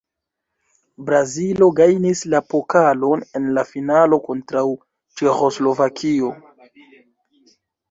Brazilo 1.09 1.67
gajnis 1.79 2.23
la 2.35 2.41
pokalon 2.55 3.23
en 3.41 3.47
la 3.59 3.65
finalo 3.73 4.21
kontraŭ 4.31 4.65
Ĉeĥoslovakio. 5.23 6.35